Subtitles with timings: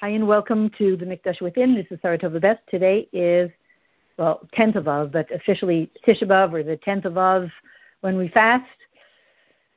[0.00, 1.74] Hi and welcome to the Mikdash Within.
[1.74, 2.60] This is Sarah Tova Best.
[2.70, 3.50] Today is,
[4.16, 7.50] well, 10th of Av, but officially Tisha B'Av or the 10th of Av
[8.02, 8.70] when we fast.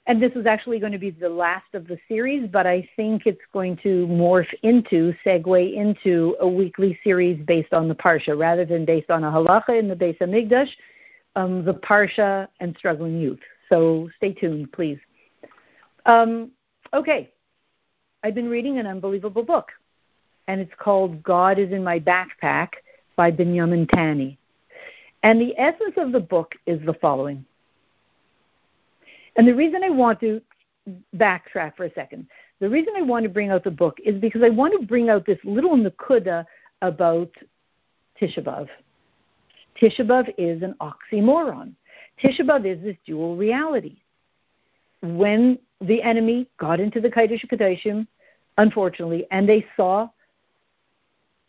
[0.06, 3.24] And this is actually going to be the last of the series, but I think
[3.26, 8.64] it's going to morph into, segue into a weekly series based on the Parsha rather
[8.64, 10.70] than based on a halacha in the Beis Hamikdash,
[11.36, 13.40] um, the Parsha and struggling youth.
[13.70, 15.00] So stay tuned, please.
[16.06, 16.52] Um,
[16.94, 17.32] okay,
[18.22, 19.72] I've been reading an unbelievable book
[20.48, 22.70] and it's called God is in My Backpack
[23.16, 24.38] by Benjamin Tani.
[25.24, 27.46] And the essence of the book is the following.
[29.36, 30.42] And the reason I want to
[31.16, 32.28] backtrack for a second,
[32.60, 35.10] the reason I want to bring out the book is because I want to bring
[35.10, 36.46] out this little nakuda
[36.82, 37.32] about
[38.20, 38.68] Tisha B'Av.
[39.80, 41.74] Tisha B'Av is an oxymoron.
[42.22, 43.98] Tisha B'Av is this dual reality.
[45.02, 48.06] When the enemy got into the Kodesh Kodashim,
[48.58, 50.10] unfortunately, and they saw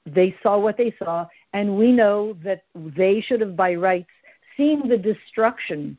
[0.07, 4.11] they saw what they saw, and we know that they should have, by rights,
[4.57, 5.97] seen the destruction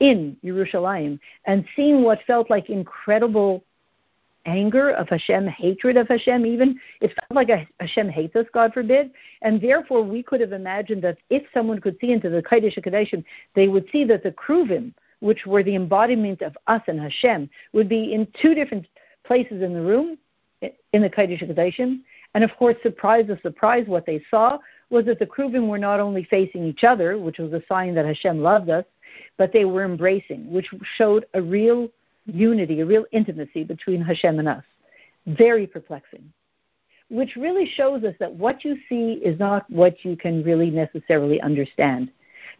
[0.00, 3.64] in Yerushalayim and seen what felt like incredible
[4.44, 6.78] anger of Hashem, hatred of Hashem, even.
[7.00, 9.10] It felt like a, Hashem hates us, God forbid.
[9.42, 13.24] And therefore, we could have imagined that if someone could see into the Kodesh Kodashim,
[13.54, 17.88] they would see that the Kruvim, which were the embodiment of us and Hashem, would
[17.88, 18.86] be in two different
[19.24, 20.16] places in the room,
[20.62, 22.00] in the Kodesh Kodashim,
[22.36, 24.58] and of course, surprise the surprise, what they saw
[24.90, 28.04] was that the Kruvim were not only facing each other, which was a sign that
[28.04, 28.84] Hashem loved us,
[29.38, 31.88] but they were embracing, which showed a real
[32.26, 34.64] unity, a real intimacy between Hashem and us.
[35.26, 36.30] Very perplexing.
[37.08, 41.40] Which really shows us that what you see is not what you can really necessarily
[41.40, 42.10] understand.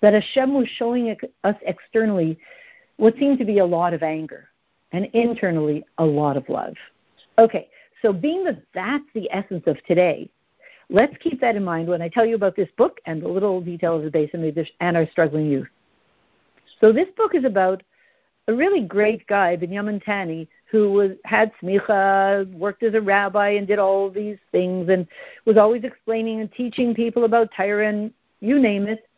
[0.00, 2.38] That Hashem was showing us externally
[2.96, 4.48] what seemed to be a lot of anger,
[4.92, 6.76] and internally a lot of love.
[7.38, 7.68] Okay,
[8.02, 10.28] so, being that that's the essence of today,
[10.90, 13.60] let's keep that in mind when I tell you about this book and the little
[13.60, 15.68] details of the Hamikdash and our struggling youth.
[16.80, 17.82] So, this book is about
[18.48, 23.66] a really great guy, Benjamin Tani, who was had smicha, worked as a rabbi, and
[23.66, 25.06] did all these things, and
[25.44, 29.08] was always explaining and teaching people about Torah and you name it.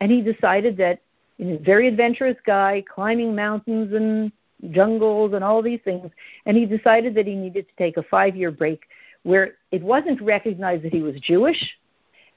[0.00, 1.00] And he decided that
[1.38, 4.32] he's a very adventurous guy, climbing mountains and
[4.70, 6.10] jungles and all these things.
[6.46, 8.82] And he decided that he needed to take a five year break
[9.24, 11.76] where it wasn't recognized that he was Jewish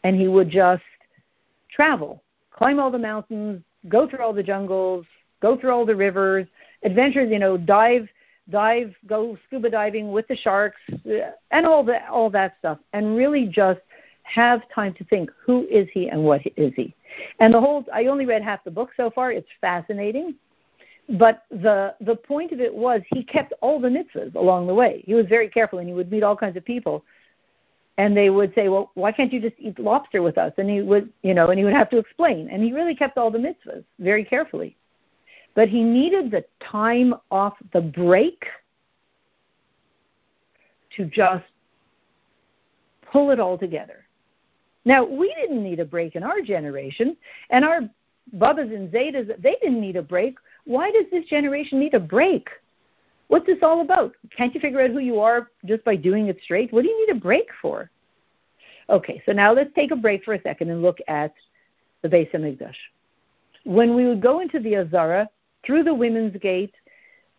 [0.03, 0.83] and he would just
[1.71, 5.05] travel, climb all the mountains, go through all the jungles,
[5.41, 6.47] go through all the rivers,
[6.83, 8.07] adventures, you know, dive
[8.49, 13.15] dive, go scuba diving with the sharks, uh, and all that all that stuff, and
[13.15, 13.79] really just
[14.23, 16.93] have time to think who is he and what is he.
[17.39, 19.31] And the whole I only read half the book so far.
[19.31, 20.35] It's fascinating.
[21.07, 25.03] But the the point of it was he kept all the mitzvahs along the way.
[25.05, 27.03] He was very careful, and he would meet all kinds of people,
[27.97, 30.81] and they would say, "Well, why can't you just eat lobster with us?" And he
[30.81, 32.49] would, you know, and he would have to explain.
[32.49, 34.75] And he really kept all the mitzvahs very carefully,
[35.53, 38.43] but he needed the time off the break
[40.95, 41.45] to just
[43.11, 44.05] pull it all together.
[44.85, 47.15] Now, we didn't need a break in our generation,
[47.51, 47.81] and our
[48.37, 52.49] Bubbas and Zeidas, they didn't need a break why does this generation need a break?
[53.27, 54.13] What's this all about?
[54.35, 56.71] Can't you figure out who you are just by doing it straight?
[56.71, 57.89] What do you need a break for?
[58.89, 61.33] Okay, so now let's take a break for a second and look at
[62.03, 62.75] the Beis Hamikdash.
[63.63, 65.27] When we would go into the Azara,
[65.65, 66.75] through the women's gate,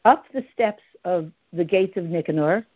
[0.05, 2.67] up the steps of the gates of Nicanor,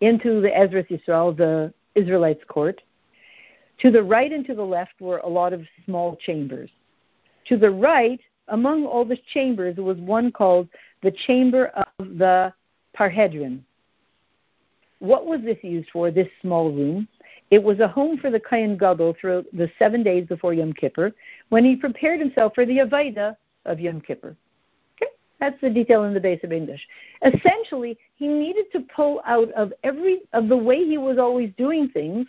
[0.00, 2.80] into the Ezra Yisrael, the Israelites' court,
[3.80, 6.70] to the right and to the left were a lot of small chambers.
[7.46, 8.20] To the right
[8.52, 10.68] among all the chambers was one called
[11.02, 11.66] the Chamber
[11.98, 12.52] of the
[12.96, 13.60] Parhedrin.
[15.00, 17.08] What was this used for, this small room?
[17.50, 21.12] It was a home for the Kohen Gadol through the seven days before Yom Kippur,
[21.48, 24.36] when he prepared himself for the Avodah of Yom Kippur.
[24.96, 25.10] Okay,
[25.40, 26.86] that's the detail in the Beis English.
[27.24, 31.88] Essentially, he needed to pull out of every of the way he was always doing
[31.88, 32.26] things,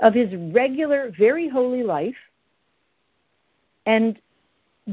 [0.00, 2.16] of his regular, very holy life,
[3.86, 4.18] and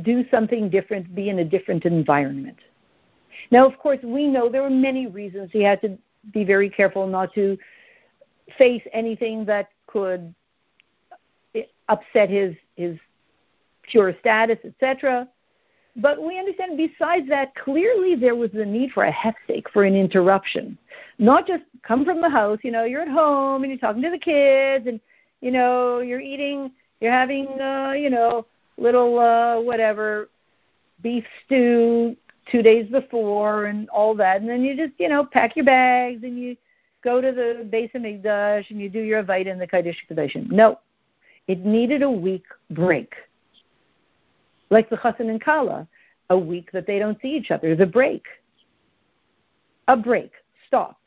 [0.04, 2.58] do something different, be in a different environment.
[3.52, 5.98] Now, of course, we know there were many reasons he had to
[6.34, 7.58] be very careful not to
[8.58, 10.34] face anything that could
[11.90, 12.98] upset his his
[13.84, 15.28] pure status, etc.
[15.96, 19.96] But we understand besides that, clearly there was the need for a hefsek, for an
[19.96, 20.78] interruption.
[21.18, 24.12] Not just come from the house, you know, you're at home and you're talking to
[24.12, 25.00] the kids and,
[25.42, 26.72] you know, you're eating,
[27.02, 28.46] you're having, uh, you know,
[28.78, 30.30] little uh, whatever
[31.02, 32.16] beef stew
[32.52, 36.24] two days before and all that, and then you just you know pack your bags
[36.24, 36.56] and you
[37.04, 40.50] go to the Beis Hamikdash and you do your Avodah in the Kodesh Kodashim.
[40.52, 40.80] No,
[41.48, 43.14] it needed a week break.
[44.70, 45.88] Like the Chassan and Kala,
[46.30, 48.26] a week that they don't see each other, the break.
[49.88, 50.32] A break.
[50.68, 51.00] Stop.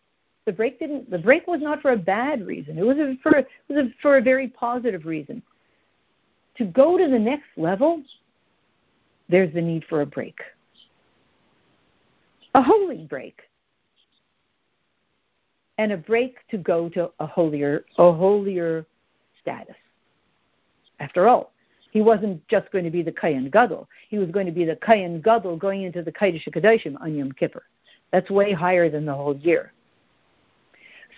[0.46, 1.10] The break didn't.
[1.10, 2.78] The break was not for a bad reason.
[2.78, 5.42] It was a, for it was a, for a very positive reason.
[6.60, 8.02] To go to the next level,
[9.30, 10.38] there's the need for a break.
[12.54, 13.40] A holy break.
[15.78, 18.84] And a break to go to a holier, a holier
[19.40, 19.74] status.
[20.98, 21.54] After all,
[21.92, 23.88] he wasn't just going to be the Kohen Gadol.
[24.10, 27.32] He was going to be the Kohen Gadol going into the Kodesh Kodashim on Yom
[27.32, 27.62] Kippur.
[28.12, 29.72] That's way higher than the whole year.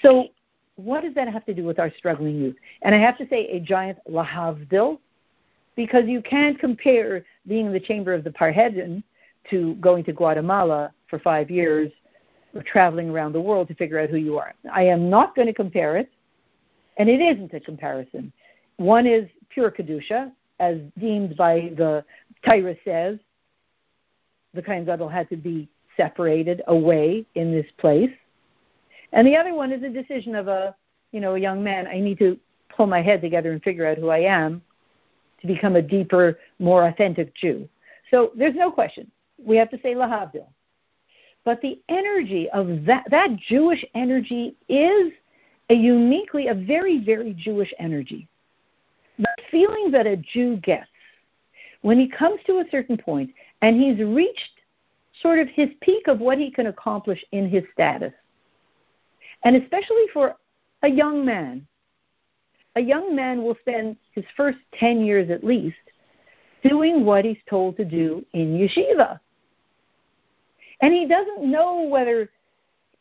[0.03, 0.29] So
[0.77, 2.55] what does that have to do with our struggling youth?
[2.83, 4.99] And I have to say a giant lahavdil,
[5.77, 9.03] because you can't compare being in the chamber of the Parhedrin
[9.51, 11.91] to going to Guatemala for five years
[12.55, 14.55] or traveling around the world to figure out who you are.
[14.73, 16.11] I am not going to compare it,
[16.99, 18.33] and it isn't a comparison.
[18.77, 20.31] One is pure Kedusha,
[20.61, 22.05] as deemed by the
[22.45, 23.19] Torah says,
[24.55, 28.11] the Kohen Gadol had to be separated away in this place.
[29.13, 30.75] And the other one is a decision of a,
[31.11, 31.87] you know, a young man.
[31.87, 32.39] I need to
[32.69, 34.63] pull my head together and figure out who I am
[35.43, 37.69] to become a deeper, more authentic Jew.
[38.11, 39.11] So there's no question.
[39.45, 40.47] We have to say lahavdil.
[41.45, 45.13] But the energy of that, that Jewish energy is
[45.69, 48.29] a uniquely, a very, very Jewish energy.
[49.19, 50.87] The feeling that a Jew gets
[51.83, 53.31] when he comes to a certain point
[53.61, 54.61] and he's reached
[55.21, 58.13] sort of his peak of what he can accomplish in his status.
[59.45, 60.37] And especially for
[60.83, 61.67] a young man,
[62.77, 65.77] a young man will spend his first 10 years at least
[66.65, 69.19] doing what he's told to do in yeshiva.
[70.81, 72.31] And he doesn't know whether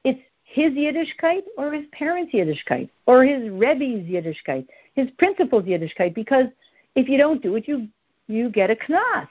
[0.04, 6.48] it's his Yiddishkeit or his parents' Yiddishkeit or his Rebbe's Yiddishkeit, his principal's Yiddishkeit, because
[6.96, 7.88] if you don't do it, you,
[8.28, 9.28] you get a knas.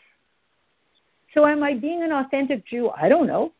[1.34, 2.90] So am I being an authentic Jew?
[2.90, 3.52] I don't know.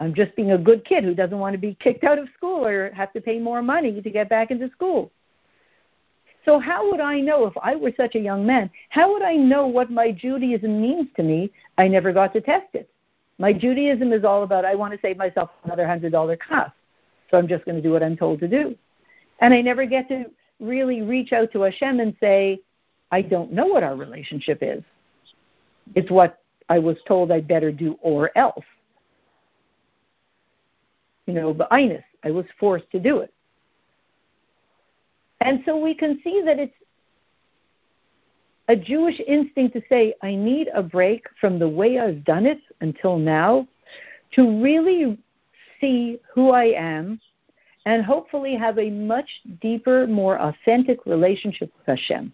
[0.00, 2.66] I'm just being a good kid who doesn't want to be kicked out of school
[2.66, 5.10] or have to pay more money to get back into school.
[6.44, 8.70] So how would I know if I were such a young man?
[8.90, 11.50] How would I know what my Judaism means to me?
[11.78, 12.90] I never got to test it.
[13.38, 16.72] My Judaism is all about I want to save myself another hundred dollar cost.
[17.30, 18.76] So I'm just going to do what I'm told to do.
[19.40, 20.26] And I never get to
[20.60, 22.60] really reach out to Hashem and say,
[23.10, 24.82] I don't know what our relationship is.
[25.94, 28.64] It's what I was told I'd better do or else.
[31.26, 33.33] You know, the inus, I was forced to do it.
[35.44, 36.74] And so we can see that it's
[38.68, 42.60] a Jewish instinct to say, I need a break from the way I've done it
[42.80, 43.68] until now
[44.32, 45.18] to really
[45.80, 47.20] see who I am
[47.86, 49.28] and hopefully have a much
[49.60, 52.32] deeper, more authentic relationship with Hashem.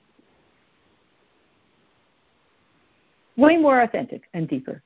[3.40, 4.82] way more authentic and deeper.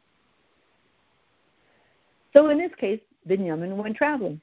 [2.32, 4.40] So in this case, Binyamin went traveling.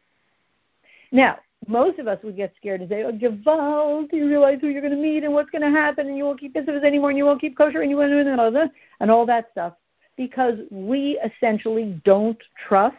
[1.11, 4.67] Now, most of us would get scared and say, "Oh, Gaval, do you realize who
[4.67, 7.09] you're going to meet and what's going to happen, and you won't keep Pesach anymore,
[7.09, 9.73] and you won't keep kosher, and you won't and all that stuff,"
[10.17, 12.95] because we essentially don't trust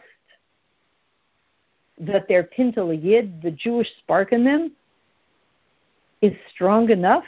[1.99, 4.71] that their pintel yid, the Jewish spark in them,
[6.21, 7.25] is strong enough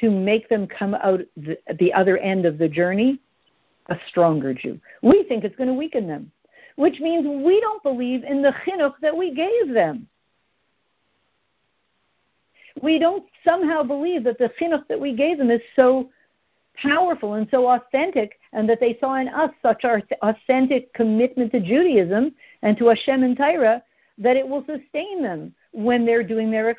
[0.00, 3.18] to make them come out the, the other end of the journey
[3.88, 4.80] a stronger Jew.
[5.02, 6.30] We think it's going to weaken them,
[6.76, 10.06] which means we don't believe in the chinuch that we gave them.
[12.80, 16.10] We don't somehow believe that the chinuch that we gave them is so
[16.74, 19.84] powerful and so authentic, and that they saw in us such
[20.22, 23.82] authentic commitment to Judaism and to Hashem and Torah
[24.18, 26.76] that it will sustain them when they're doing their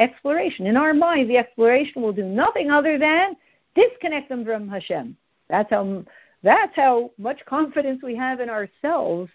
[0.00, 0.66] exploration.
[0.66, 3.36] In our mind, the exploration will do nothing other than
[3.74, 5.16] disconnect them from Hashem.
[5.48, 6.04] That's how,
[6.42, 9.30] that's how much confidence we have in ourselves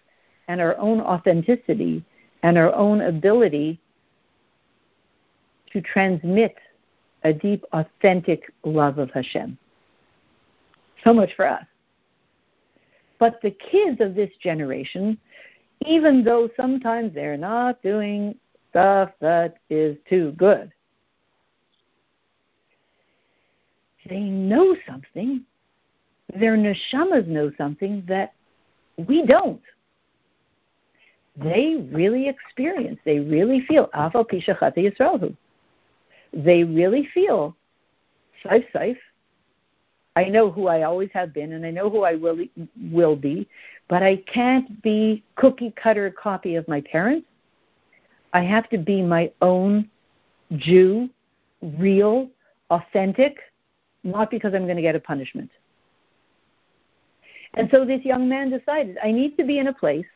[0.48, 2.04] and our own authenticity
[2.42, 3.80] and our own ability
[5.72, 6.56] to transmit
[7.24, 9.58] a deep, authentic love of Hashem.
[11.04, 11.64] So much for us.
[13.18, 15.18] But the kids of this generation,
[15.84, 18.34] even though sometimes they're not doing
[18.70, 20.70] stuff that is too good.
[24.08, 25.44] They know something.
[26.34, 28.34] Their neshamas know something that
[28.96, 29.62] we don't.
[31.36, 35.36] They really experience, they really feel af al pi shechata Yisrael hu.
[36.32, 37.56] They really feel
[38.44, 38.96] saif saif.
[40.16, 42.38] I know who I always have been, and I know who I will
[42.90, 43.48] will be,
[43.88, 47.26] but I can't be cookie cutter copy of my parents.
[48.32, 49.88] I have to be my own
[50.56, 51.08] Jew,
[51.62, 52.28] real,
[52.70, 53.36] authentic,
[54.02, 55.50] not because I'm going to get a punishment.
[57.58, 60.06] And so this young man decided, I need to be in a place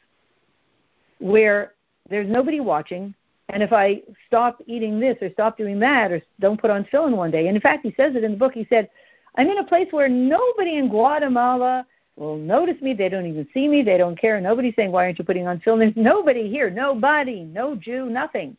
[1.18, 1.75] where
[2.08, 3.14] there's nobody watching,
[3.49, 7.16] and if I stop eating this or stop doing that or don't put on tefillin
[7.16, 8.88] one day, and in fact he says it in the book, he said,
[9.37, 11.84] I'm in a place where nobody in Guatemala
[12.16, 12.94] will notice me.
[12.94, 13.82] They don't even see me.
[13.82, 14.40] They don't care.
[14.40, 15.78] Nobody's saying, why aren't you putting on tefillin?
[15.80, 16.70] There's nobody here.
[16.70, 17.42] Nobody.
[17.42, 18.06] No Jew.
[18.06, 18.56] Nothing.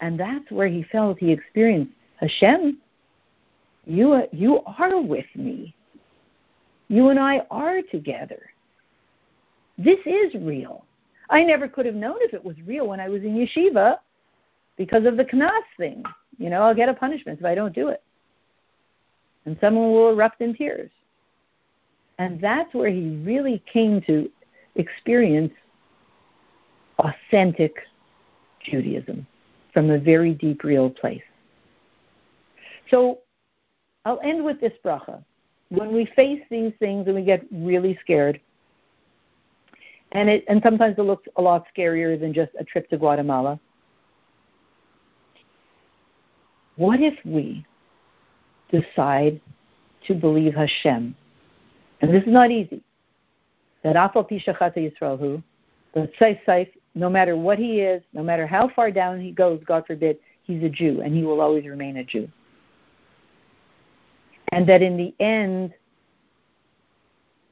[0.00, 2.78] And that's where he felt he experienced Hashem.
[3.84, 5.74] You, you are with me.
[6.88, 8.50] You and I are together.
[9.78, 10.84] This is real.
[11.30, 13.96] I never could have known if it was real when I was in yeshiva
[14.76, 16.02] because of the knas thing.
[16.38, 18.02] You know, I'll get a punishment if I don't do it.
[19.46, 20.90] And someone will erupt in tears.
[22.18, 24.30] And that's where he really came to
[24.76, 25.52] experience
[26.98, 27.74] authentic
[28.62, 29.26] Judaism
[29.72, 31.22] from a very deep, real place.
[32.90, 33.18] So
[34.04, 35.22] I'll end with this bracha.
[35.68, 38.40] When we face these things and we get really scared,
[40.12, 43.58] and it and sometimes it looks a lot scarier than just a trip to Guatemala.
[46.76, 47.64] What if we
[48.70, 49.40] decide
[50.06, 51.14] to believe Hashem?
[52.00, 52.82] And this is not easy.
[53.84, 55.42] That Af al pi shechata Yisrael hu,
[55.94, 59.60] the Seif Seif, no matter what he is, no matter how far down he goes,
[59.66, 62.28] God forbid, he's a Jew and he will always remain a Jew.
[64.52, 65.72] And that in the end,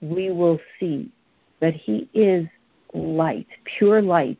[0.01, 1.11] we will see
[1.61, 2.47] that he is
[2.95, 4.39] light, pure light,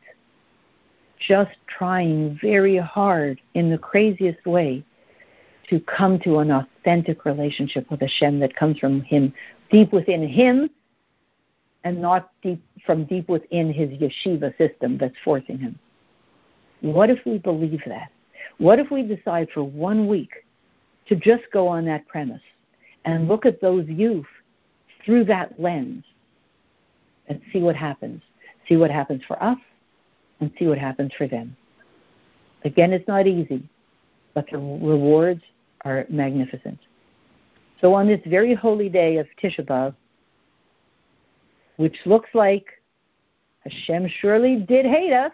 [1.19, 4.83] just trying very hard in the craziest way
[5.69, 9.33] to come to an authentic relationship with Hashem that comes from Him,
[9.71, 10.69] deep within Him,
[11.83, 15.79] and not deep from deep within His yeshiva system that's forcing Him.
[16.81, 18.11] What if we believe that?
[18.57, 20.31] What if we decide for one week
[21.07, 22.41] to just go on that premise
[23.05, 24.25] and look at those youth
[25.05, 26.03] through that lens
[27.27, 28.21] and see what happens?
[28.67, 29.57] See what happens for us
[30.39, 31.55] and see what happens for them.
[32.63, 33.67] Again, it's not easy,
[34.33, 35.41] but the rewards
[35.83, 36.77] are magnificent.
[37.79, 39.95] So on this very holy day of Tisha B'Av,
[41.77, 42.65] which looks like
[43.61, 45.31] Hashem surely did hate us,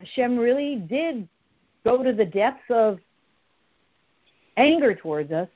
[0.00, 1.28] Hashem really did
[1.84, 2.98] go to the depths of
[4.56, 5.48] anger towards us,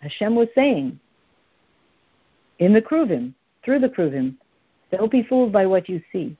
[0.00, 0.98] Hashem was saying
[2.58, 3.34] in the Kruvim,
[3.64, 4.36] through the Kruvim,
[4.90, 6.36] don't be fooled by what you see.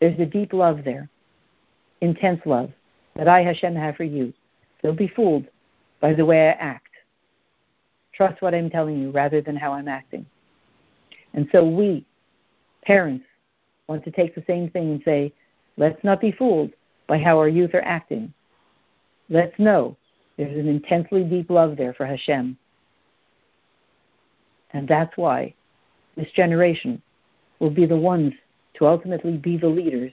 [0.00, 1.08] There's a deep love there,
[2.00, 2.70] intense love
[3.16, 4.32] that I, Hashem, have for you.
[4.82, 5.46] Don't be fooled
[6.00, 6.88] by the way I act.
[8.12, 10.24] Trust what I'm telling you rather than how I'm acting.
[11.34, 12.06] And so we,
[12.84, 13.24] parents,
[13.88, 15.32] want to take the same thing and say,
[15.76, 16.70] let's not be fooled
[17.06, 18.32] by how our youth are acting.
[19.28, 19.96] Let's know
[20.36, 22.56] there's an intensely deep love there for Hashem.
[24.72, 25.54] And that's why
[26.16, 27.02] this generation
[27.58, 28.32] will be the ones
[28.74, 30.12] to ultimately be the leaders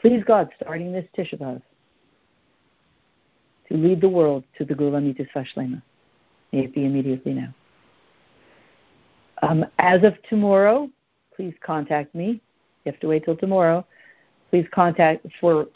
[0.00, 1.60] Please God, starting this Tisha B'Av,
[3.68, 5.82] to lead the world to the Gula Mitzvah Shlema.
[6.52, 7.54] May it be immediately now.
[9.42, 10.88] Um, as of tomorrow,
[11.36, 12.40] please contact me.
[12.84, 13.86] You have to wait till tomorrow.
[14.50, 15.68] Please contact, for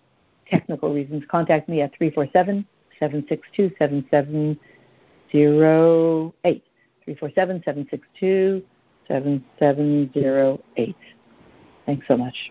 [0.47, 2.67] technical reasons, contact me at 347
[2.99, 6.65] 762 7708.
[7.05, 8.63] 347 762
[9.09, 10.97] 7708.
[11.87, 12.51] Thanks so much.